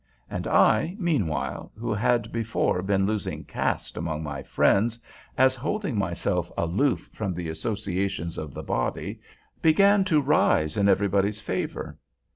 And 0.31 0.47
I, 0.47 0.95
meanwhile, 0.97 1.71
who 1.77 1.93
had 1.93 2.31
before 2.31 2.81
been 2.81 3.05
losing 3.05 3.43
caste 3.43 3.97
among 3.97 4.23
my 4.23 4.41
friends, 4.41 4.97
as 5.37 5.53
holding 5.53 5.95
myself 5.95 6.51
aloof 6.57 7.11
from 7.13 7.35
the 7.35 7.49
associations 7.49 8.39
of 8.39 8.55
the 8.55 8.63
body, 8.63 9.21
began 9.61 10.03
to 10.05 10.19
rise 10.19 10.75
in 10.75 10.89
everybody's 10.89 11.39
favor. 11.39 11.99